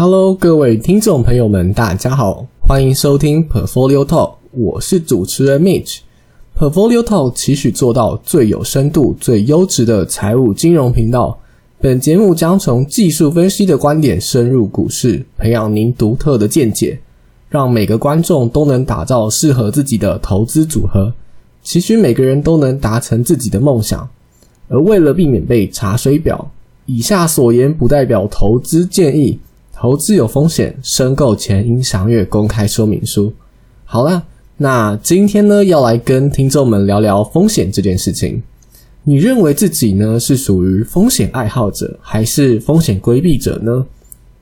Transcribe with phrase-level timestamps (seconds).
[0.00, 5.98] Hello，各位听众朋友们，大家好，欢迎收听 Portfolio Talk，我是主持人 Mitch。
[6.56, 11.36] Portfolio Talk 期许做到最有深度、最优质的财务金融频道。
[11.80, 17.00] 本节目将从技术分析的观点深入股市，培养您独特的见解，
[17.48, 21.12] 让每个观众都能打造适合自己的投资组合。
[21.64, 24.08] 期许每个人都能达成自己的梦想。
[24.68, 26.48] 而为了避免被查水表，
[26.86, 29.40] 以下所言不代表投资建议。
[29.80, 33.32] 投资有风险，申购前应详阅公开说明书。
[33.84, 34.24] 好了，
[34.56, 38.42] 那今天呢，要来跟听众们聊聊风险这件事情。
[39.04, 43.86] 你认为自己呢是属于风险爱好者，还是风险规避者呢？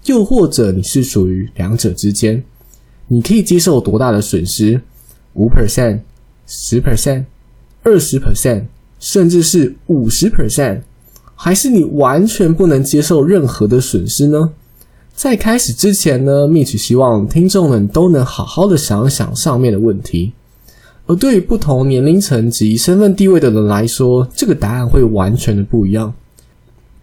[0.06, 2.42] 又或者你是属于两者之间？
[3.06, 4.80] 你可以接受多大的损失？
[5.34, 6.00] 五 percent、
[6.46, 7.26] 十 percent、
[7.82, 8.64] 二十 percent，
[8.98, 10.80] 甚至是五十 percent，
[11.34, 14.50] 还是你完全不能接受任何的损失呢？
[15.16, 20.32] 在开始之前呢，Mitch 希望听众们都能好好的想想上面的问题。
[21.06, 26.12] 而对于不同年龄层及身份地位的人来说，这个答案会完全的不一样。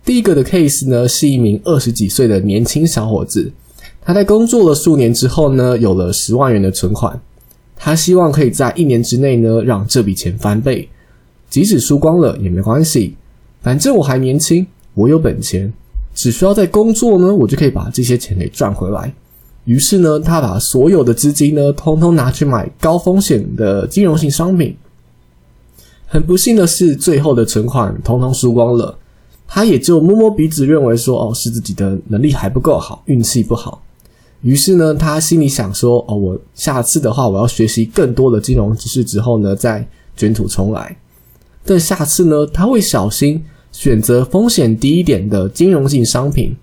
[0.06, 3.52] 第一个的 case 呢，是一名二十几岁的年轻小伙子，
[4.00, 7.20] 他在工作了数年之后呢，有了十万元的存款，
[7.76, 10.88] 他希望可以在一年之内呢，让这笔钱翻倍，
[11.50, 13.16] 即使输光了也没关系，
[13.64, 15.74] 反正我还年轻，我有本钱。
[16.14, 19.14] 只需要在工作呢，我就可以把这些钱给赚回来。
[19.66, 24.76] 于是呢，他把所有的资金呢，通通拿去买高风险的金融性商品。
[26.06, 28.98] 很不幸的是，最后的存款通通输光了。
[29.48, 33.82] 他也就摸摸鼻子，认为说：“哦，是自己的能力还不够好，运气不好。”
[34.42, 40.96] 于是呢，他心里想说：“哦，我下次的话，我要学习更多的金融知识之后呢，再卷土重来。
[41.66, 43.44] 但下次呢，他会小心。”
[43.74, 46.56] 选择风险低一点的金融性商品，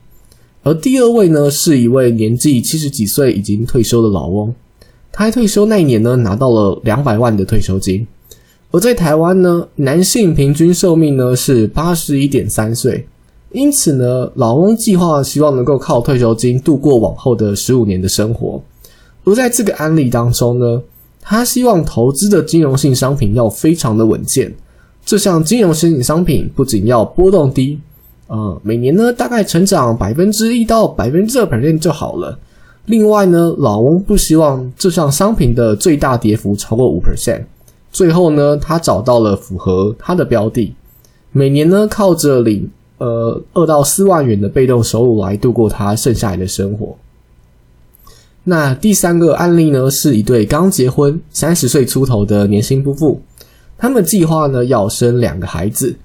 [0.63, 4.55] 而第二位呢，是一位年纪七十几岁已经退休的老翁。
[5.13, 8.07] 他退休那一年呢，拿到了两百万的退休金。
[8.71, 13.05] 而在台湾呢，男性平均寿命呢是八十一点三岁，
[13.51, 18.63] 因此呢，老翁计划希望能够靠退休金度过往后的十五年的生活。
[19.25, 20.81] 而在这个案例当中呢，
[21.21, 24.55] 他希望投资的金融性商品要非常的稳健。
[25.11, 27.77] 这项金融申请商品不仅要波动低，
[28.29, 32.39] 呃，每年呢大概成长百分之一到百分之二 percent 就好了。
[32.87, 37.43] 另外呢，老翁不希望这项商品的最大跌幅超过五 percent。
[37.91, 40.73] 最后呢，他找到了符合他的标的，
[41.33, 46.97] 每年呢靠着领呃二到四万元的被动收入来度过他剩下来的生活。
[48.45, 53.21] 那第三个案例呢，是一对刚结婚三十岁出头的年轻夫妇。
[53.81, 55.97] 他们计划呢要生两个孩子，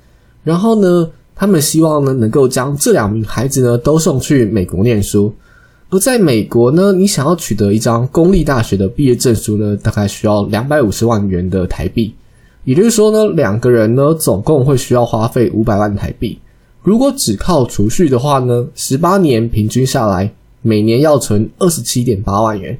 [0.46, 5.34] 然后呢，他们希望呢能够将这两名孩子呢都送去美国念书。
[5.90, 12.16] 而在美国呢，你想要取得一张公立大学的毕业证书呢，大概需要两百五十万元的台币。
[12.64, 16.40] 也就是说呢，两个人呢总共会需要花费五百万台币。
[16.81, 20.31] 如果只靠储蓄的话呢，十八年平均下来，
[20.62, 22.78] 每年要存二十七点八万元。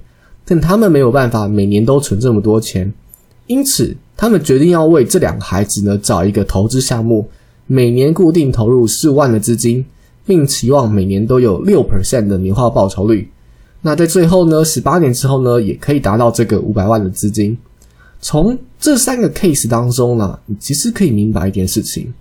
[0.48, 2.94] 但他们没有办法每年都存这么多钱，
[3.48, 3.96] 因此。
[4.18, 7.28] 他们决定要为这两个孩子呢找一个投资项目，
[7.68, 9.86] 每年固定投入四万的资金，
[10.26, 13.30] 并期望每年都有六 percent 的年化报酬率。
[13.82, 17.58] 那在最后呢，十八年之后呢，也可以达到这个五百万的资金。
[18.22, 22.14] 从这三个 case 当中呢，你其实可以明白一件事情：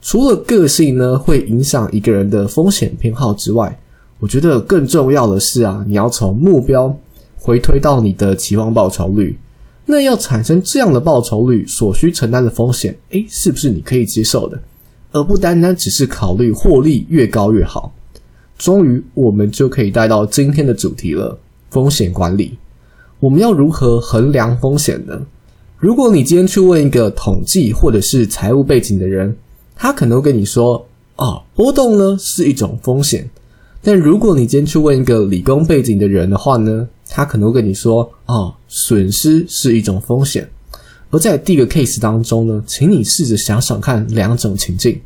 [0.00, 3.76] 除了个性呢会影响一个人的风险偏好之外，
[4.20, 6.96] 我觉得更重要的是啊，你要从目标
[7.36, 9.36] 回推到你的期望报酬率。
[9.92, 14.58] 那要产生这样的报酬率，所需承担的风险，诶，是不是你可以接受的？
[15.10, 17.92] 而不单单只是考虑获利越高越好。
[18.56, 21.38] 终于，我们就可以带到今天的主题了：
[21.68, 22.56] 风险管理。
[23.20, 25.20] 我们要如何衡量风险呢？
[25.76, 29.36] 如果你今天去问一个统计或者是财务背景的人，
[29.76, 30.86] 他可能会跟你说
[31.16, 33.28] ：“啊，波动呢是一种风险。”
[33.84, 36.88] 但如果你今天去问一个理工背景的人的话呢？
[37.14, 40.48] 他可能会跟你说：“哦，损失是一种风险。”
[41.10, 44.98] 而在第一个 case 当中呢，请你试着想想看两种情境。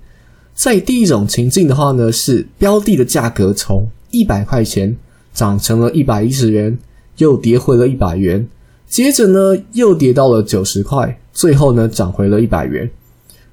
[0.55, 4.97] 在第一种情境的话呢，是标的的价格从一百块钱
[5.35, 6.79] 涨成了一百一十元，
[7.17, 8.49] 又跌回了一百元，
[8.89, 12.89] 接着呢又跌到了九十块，最后呢涨回了一百元。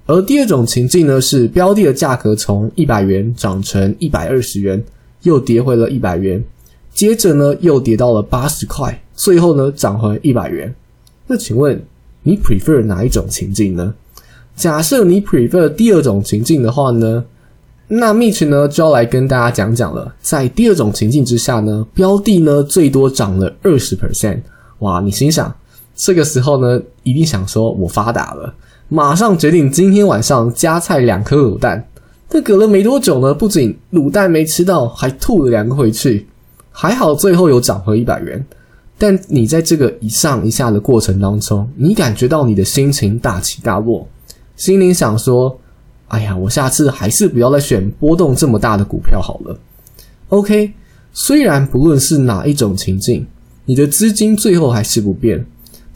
[0.06, 4.84] 而第二种情境呢，是标的的价格从一百元涨成一百二十元，
[5.24, 6.44] 又跌回了一百元。
[6.94, 10.74] 接着呢，又跌到了八十块，最后呢，涨回一百元。
[11.26, 11.82] 那请问
[12.22, 13.94] 你 prefer 哪一种情境呢？
[14.56, 17.26] 假设你 prefer 第二种情境的话呢，
[17.88, 24.40] 那 Mitch 呢就要来跟大家讲讲了，在第二种情境之下呢，标的呢最多涨了二十 percent，
[24.80, 25.02] 哇！
[25.02, 25.54] 你心想，
[25.96, 28.54] 这个时候呢一定想说我发达了，
[28.88, 31.88] 马上决定今天晚上加菜两颗卤蛋。
[32.30, 36.28] 但隔了没多久呢，不仅卤蛋没吃到，还吐了两个回去，
[36.74, 38.46] 还好最后有涨回一百元。
[38.98, 44.06] 但你在这个一上一下的过程当中，你感觉到你的心情大起大落，
[44.58, 45.58] 心里想说。
[46.10, 49.60] 哎呀，我下次还是不要再选波动这么大的股票好了。
[50.30, 50.72] OK，
[51.12, 53.26] 虽然不论是哪一种情境，
[53.66, 55.44] 你的资金最后还是不变，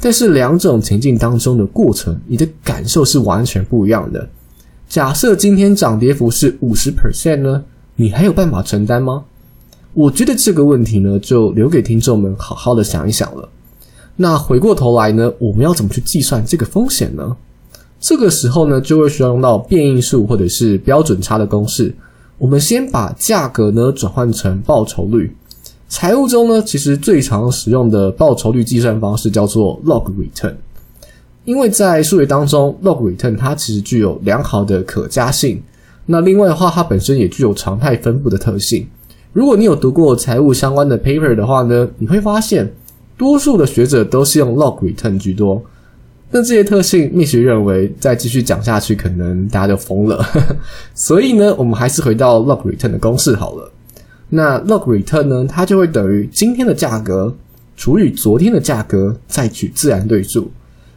[0.01, 4.27] 但是两种情境当中的过程，你的感受是完全不一样的。
[4.89, 7.63] 假设今天涨跌幅是五十 percent 呢，
[7.95, 9.23] 你还有办法承担吗？
[9.97, 13.49] 我觉得这个问题呢，就留给听众们好好的想一想了。
[14.15, 17.35] 那回过头来呢，我们要怎么去计算这个风险呢？
[17.99, 21.91] 这个时候呢，就会需要用到变异数或者是标准差的公式。
[22.37, 25.35] 我们先把价格呢转换成报酬率。
[25.89, 30.53] 财务中呢，其实最常使用的报酬率计算方式叫做 log return。
[31.43, 35.59] 因为在数学当中，log return 它其实具有良好的可加性。
[36.05, 38.87] 那另外的话，它本身也具有常态分布的特性。
[39.37, 42.67] 如果你有读过财务相关的 paper 的话呢，你会发现
[43.15, 45.63] 多数的学者都是用 log return 居多。
[46.31, 50.25] 那这些特性，密学认为再继续讲下去，可能大家就疯了。
[50.95, 53.71] 所以呢，我们还是回到 log return 的公式好了。
[54.27, 57.31] 那 log return 呢，它就会等于今天的价格
[57.75, 60.49] 除以昨天的价格，再取自然对数。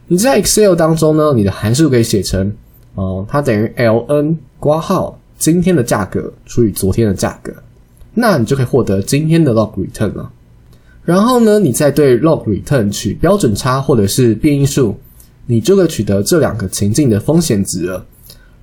[0.07, 2.51] 你在 Excel 当中呢，你的函数可以写成
[2.95, 7.53] 哦，它等于 ln 挂号今天的价格除以昨天的价格，
[8.13, 10.31] 那你就可以获得今天的 log return 了。
[11.03, 14.95] 然后呢，你再对 log return 取标准差或者是变异数。
[15.47, 18.05] 你就可以取得这两个情境的风险值了。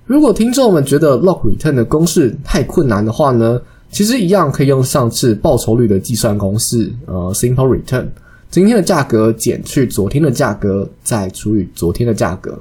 [0.06, 3.60] 如果听众们觉得 log return 的公式太困难的话呢，
[3.90, 8.06] 其实一样可以用上次报酬率的计算公式，呃，simple return，
[8.48, 12.58] 今天的价格减去昨天的价格，再除以昨天的价格，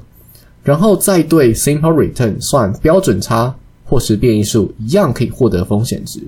[0.62, 3.56] 然后再对 simple return 算标准差
[3.86, 6.20] 或是变异数，一样可以获得风险值。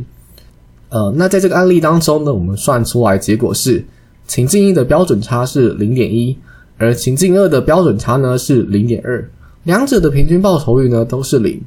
[0.90, 3.86] 呃，那在这个案例当中呢，我们算出来结果是
[4.28, 6.38] 情境一的标准差是零点一。
[6.82, 9.30] 而情境二的标准差呢是零点二，
[9.64, 11.62] 两者的平均报酬率呢都是零，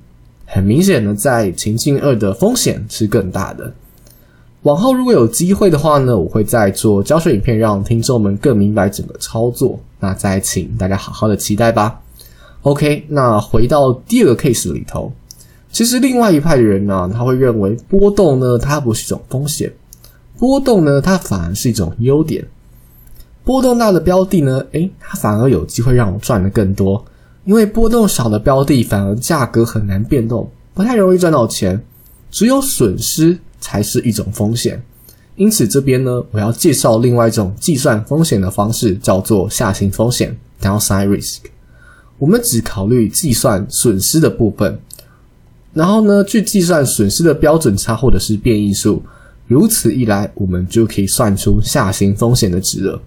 [0.47, 3.71] 很明显的在情境二的风险是更大的。
[4.63, 9.79] 往后如果有机会的话呢，我会再做教学影片，让听众们更明白整个操作。
[10.01, 12.01] 那再请大家好好的期待吧。
[12.63, 15.13] OK，那回到第二个 case 里头，
[15.73, 19.73] 其实另外一派的人呢，他会认为波动呢它不是一种风险，
[20.39, 22.47] 波动呢它反而是一种优点。
[23.43, 27.03] 波动大的标的呢，诶，它反而有机会让我赚的更多，
[27.45, 31.83] 因为波动小的标的反而价格很难变动，不太容易赚到钱，
[32.31, 34.81] 只有损失才是一种风险。
[35.37, 41.39] 因此这边呢，我要介绍另外一种计算风险的方式，叫做下行风险 （downside risk）。
[42.19, 44.79] 我们只考虑计算损失的部分，
[45.73, 49.03] 然后呢，去计算损失的标准差或者是变异数，
[49.47, 53.01] 如此一来，我们就可以算出下行风险的值了。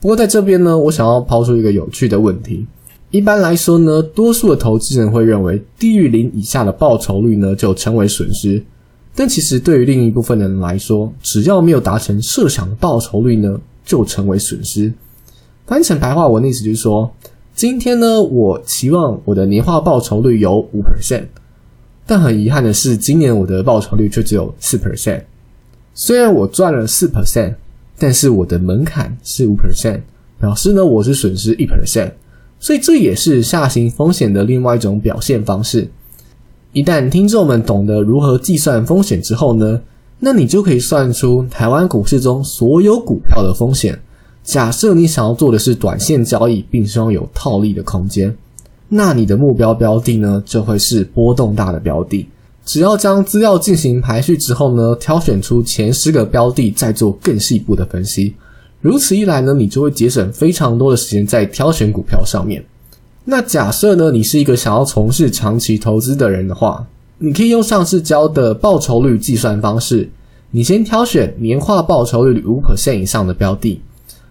[0.00, 2.66] 不过在这边呢，我想要抛出一个有趣的问题。
[3.10, 8.62] 一般来说呢，多数的投资人会认为低于零以下的报酬率呢就称为损失。
[9.14, 14.92] 但其实对于另一部分人来说，只要没有达成设想的报酬率呢，就成为损失。
[15.66, 17.12] 翻成白话文的意思就是说，
[17.54, 21.26] 今天呢，我期望我的年化报酬率有五 percent，
[22.10, 25.22] 但很遗憾的是，今年我的报酬率却只有四 percent。
[25.94, 27.54] 虽然我赚了四 percent。
[28.02, 30.00] 但是我的门槛是五 percent，
[30.40, 32.10] 表示呢我是损失一 percent，
[32.58, 35.86] 所以这也是下行风险的另外一种表现方式。
[36.72, 39.82] 一旦听众们懂得如何计算风险之后呢，
[40.18, 44.00] 那你就可以算出台湾股市中所有股票的风险。
[44.42, 48.34] 假设你想要做的是短线交易，并希望有套利的空间，
[48.90, 52.28] 那你的目标标的呢就会是波动大的标的。
[52.66, 58.34] 只要将资料进行排序之后呢，挑选出前十个标的，再做更细部的分析。
[58.80, 62.64] 如此一来呢，你就会节省非常多的时间在挑选股票上面。
[63.24, 66.86] 那假设呢，你是一个想要从事长期投资的人的话，
[67.18, 70.08] 你可以用上次教的报酬率计算方式，
[70.50, 73.80] 你先挑选年化报酬率五 percent 以上的标的，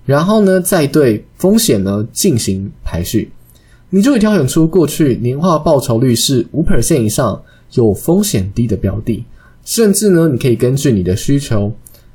[0.05, 3.31] 然后呢，再对风险呢进行排序，
[3.89, 7.41] 你就会挑选出过去年化报酬率是五 percent 以上。
[7.73, 9.23] 有风险低的标的，
[9.63, 11.71] 甚至呢，你可以根据你的需求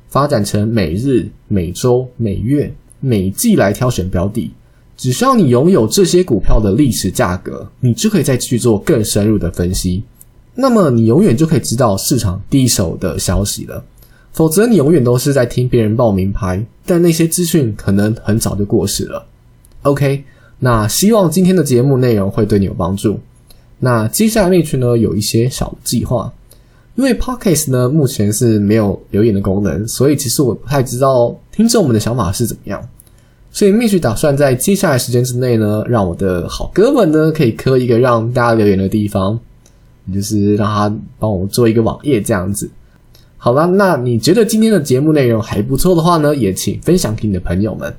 [0.09, 4.51] 发展成每日、每周、每月、每季来挑选标的。
[4.97, 10.03] 只需要你拥有这些股票的历史价格，你就可以再去做更深入的分析。
[10.53, 13.81] 那么你永远就可以知道市场第一手的消息了。
[14.33, 19.25] 否则你永远都是在听别人报名牌，但那些资讯可能很早就过时了。
[19.83, 20.21] OK，
[20.59, 23.19] 那希望今天的节目内容会对你有帮助。
[23.79, 26.33] 那接下来那群呢有一些小计划，
[26.95, 32.81] 因为 Podcast 呢目前是没有留言的功能，所以其实我不太知道听众们的想法是怎么样。
[33.51, 39.39] 所以蜜雪打算在接下来时间之内呢，让我的好哥们呢可以磕一个让大家留言的地方，
[40.13, 42.69] 就是让他帮我做一个网页这样子。
[43.37, 47.93] 好了，那你觉得今天的节目内容还不错的话呢，也请分享给你的朋友们。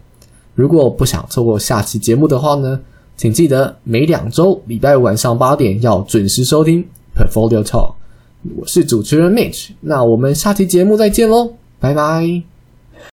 [0.56, 2.80] 如果不想错过下期节目的话呢，
[3.16, 6.84] 请记得每两周礼拜晚上八点要准时收听
[7.14, 7.92] Portfolio Talk。
[8.56, 12.55] 我是主持人 Mitch，那我们下期节目再见喽，拜拜。